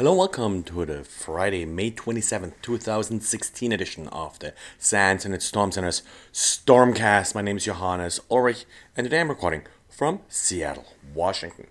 [0.00, 6.02] Hello, welcome to the Friday, May 27th, 2016 edition of the SANS Internet Storm Center's
[6.32, 7.34] Stormcast.
[7.34, 8.64] My name is Johannes Ulrich,
[8.96, 11.66] and today I'm recording from Seattle, Washington.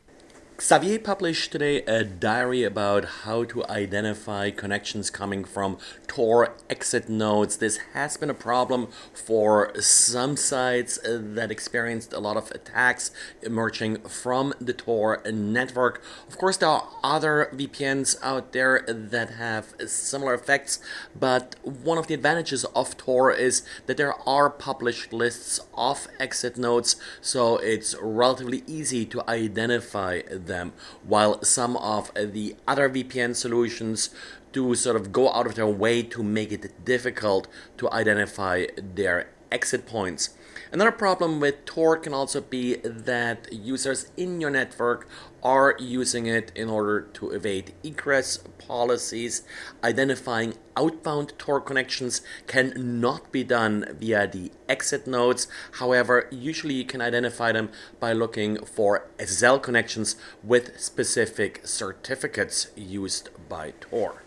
[0.61, 7.57] Xavier published today a diary about how to identify connections coming from Tor exit nodes.
[7.57, 13.11] This has been a problem for some sites that experienced a lot of attacks
[13.41, 16.03] emerging from the Tor network.
[16.27, 20.79] Of course, there are other VPNs out there that have similar effects,
[21.17, 26.57] but one of the advantages of Tor is that there are published lists of exit
[26.57, 34.09] nodes, so it's relatively easy to identify them, while some of the other VPN solutions
[34.51, 39.29] do sort of go out of their way to make it difficult to identify their
[39.51, 40.31] exit points.
[40.71, 45.07] Another problem with Tor can also be that users in your network
[45.41, 49.41] are using it in order to evade egress policies.
[49.83, 55.47] Identifying outbound Tor connections cannot be done via the exit nodes.
[55.79, 63.29] However, usually you can identify them by looking for SSL connections with specific certificates used
[63.49, 64.21] by Tor.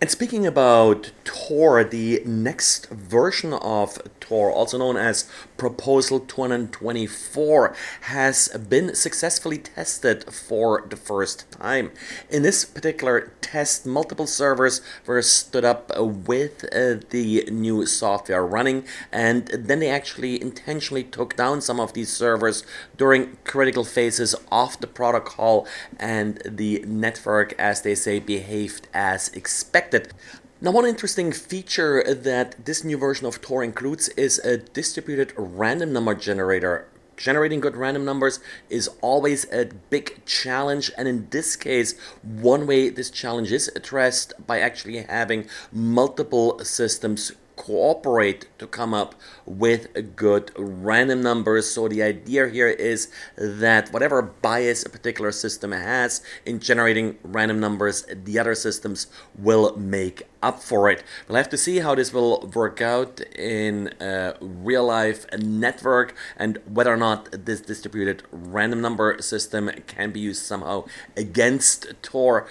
[0.00, 8.46] And speaking about Tor, the next version of Tor, also known as Proposal 224, has
[8.68, 11.90] been successfully tested for the first time.
[12.30, 18.84] In this particular test, multiple servers were stood up with uh, the new software running,
[19.10, 22.64] and then they actually intentionally took down some of these servers
[22.96, 25.66] during critical phases of the protocol,
[25.98, 30.14] and the network, as they say, behaved as expected expected.
[30.60, 35.92] Now, one interesting feature that this new version of Tor includes is a distributed random
[35.92, 36.88] number generator.
[37.16, 42.90] Generating good random numbers is always a big challenge, and in this case, one way
[42.90, 47.32] this challenge is addressed by actually having multiple systems
[47.68, 51.70] cooperate to come up with good random numbers.
[51.70, 57.60] So the idea here is that whatever bias a particular system has in generating random
[57.60, 61.04] numbers, the other systems will make up for it.
[61.26, 66.58] We'll have to see how this will work out in a real life network and
[66.64, 70.86] whether or not this distributed random number system can be used somehow
[71.18, 72.46] against Tor.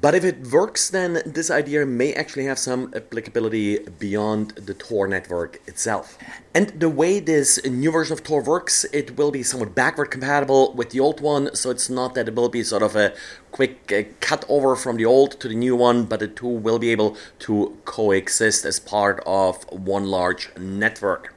[0.00, 5.08] But if it works, then this idea may actually have some applicability beyond the Tor
[5.08, 6.18] network itself.
[6.54, 10.72] And the way this new version of Tor works, it will be somewhat backward compatible
[10.74, 13.14] with the old one, so it's not that it will be sort of a
[13.50, 16.78] quick uh, cut over from the old to the new one, but the two will
[16.78, 21.33] be able to coexist as part of one large network.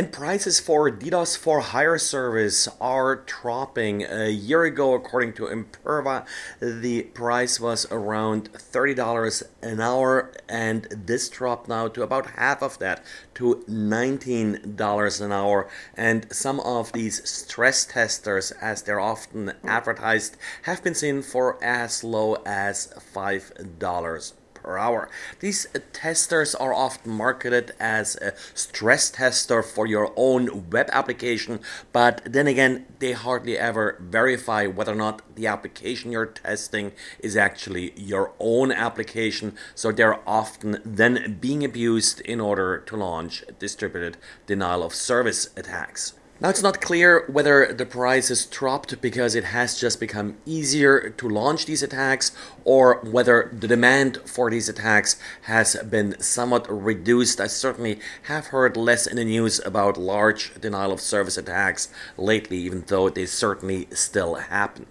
[0.00, 4.02] And prices for DDoS for hire service are dropping.
[4.04, 6.24] A year ago, according to Imperva,
[6.58, 12.78] the price was around $30 an hour, and this dropped now to about half of
[12.78, 15.68] that, to $19 an hour.
[15.94, 22.02] And some of these stress testers, as they're often advertised, have been seen for as
[22.02, 25.08] low as $5 per hour.
[25.40, 31.60] These uh, testers are often marketed as a stress tester for your own web application,
[31.92, 37.36] but then again, they hardly ever verify whether or not the application you're testing is
[37.36, 39.54] actually your own application.
[39.74, 44.16] So they're often then being abused in order to launch distributed
[44.46, 46.14] denial of service attacks.
[46.42, 51.10] Now, it's not clear whether the price has dropped because it has just become easier
[51.10, 52.32] to launch these attacks
[52.64, 57.42] or whether the demand for these attacks has been somewhat reduced.
[57.42, 62.56] I certainly have heard less in the news about large denial of service attacks lately,
[62.56, 64.86] even though they certainly still happen.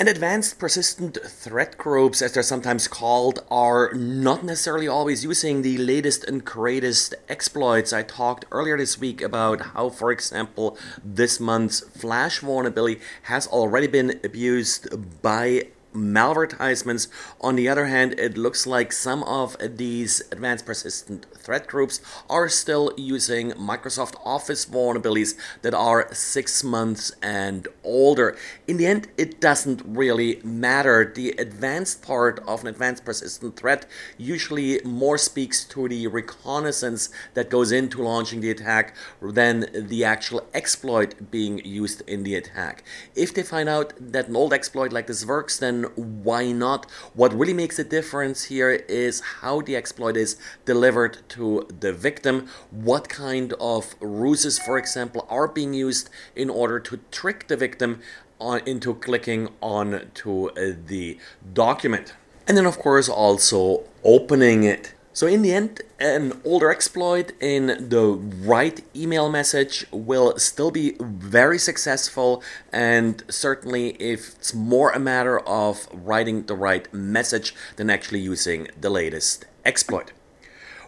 [0.00, 5.76] And advanced persistent threat groups, as they're sometimes called, are not necessarily always using the
[5.76, 7.92] latest and greatest exploits.
[7.92, 13.88] I talked earlier this week about how, for example, this month's Flash vulnerability has already
[13.88, 17.08] been abused by malvertisements.
[17.40, 22.48] On the other hand, it looks like some of these advanced persistent threat groups are
[22.48, 28.36] still using Microsoft Office vulnerabilities that are six months and older.
[28.66, 31.10] In the end, it doesn't really matter.
[31.14, 37.50] The advanced part of an advanced persistent threat usually more speaks to the reconnaissance that
[37.50, 42.84] goes into launching the attack than the actual exploit being used in the attack.
[43.14, 46.90] If they find out that an old exploit like this works, then why not?
[47.14, 52.48] What really makes a difference here is how the exploit is delivered to the victim,
[52.70, 58.00] what kind of ruses, for example, are being used in order to trick the victim
[58.40, 61.18] on into clicking on to uh, the
[61.52, 62.14] document.
[62.48, 64.94] And then of course also opening it.
[65.12, 70.94] So in the end, an older exploit in the right email message will still be
[71.00, 72.42] very successful
[72.72, 78.68] and certainly if it's more a matter of writing the right message than actually using
[78.80, 80.12] the latest exploit.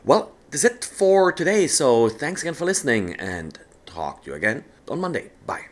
[0.04, 1.66] Well, that's it for today.
[1.66, 5.30] So thanks again for listening and talk to you again on Monday.
[5.46, 5.71] Bye.